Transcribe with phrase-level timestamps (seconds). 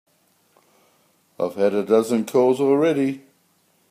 [1.39, 3.21] I've had a dozen calls already.